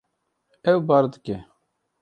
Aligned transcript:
Ew 0.71 0.79
bar 0.87 1.03
dike. 1.13 1.35